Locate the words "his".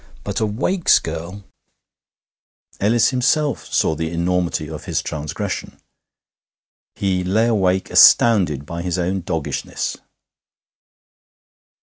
4.85-4.99, 8.81-8.97